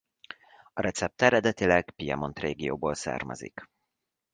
A 0.73 0.81
recept 0.81 1.21
eredetileg 1.21 1.91
Piemont 1.91 2.39
régióból 2.39 2.93
származik. 2.93 3.69